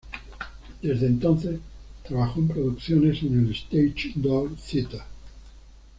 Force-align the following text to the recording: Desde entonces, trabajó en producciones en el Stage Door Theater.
Desde 0.81 1.05
entonces, 1.05 1.59
trabajó 2.07 2.39
en 2.39 2.47
producciones 2.47 3.21
en 3.21 3.37
el 3.45 3.51
Stage 3.51 4.13
Door 4.15 4.55
Theater. 4.55 5.01